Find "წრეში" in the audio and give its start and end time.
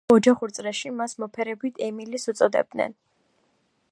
0.57-0.91